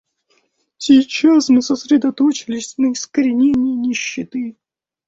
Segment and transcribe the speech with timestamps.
[0.79, 4.57] Сейчас мы сосредоточились на искоренении нищеты.